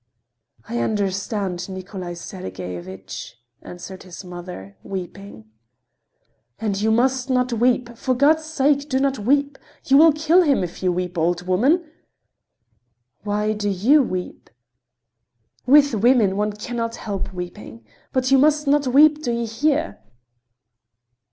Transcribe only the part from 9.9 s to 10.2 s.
will